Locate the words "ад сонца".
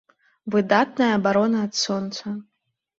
1.69-2.39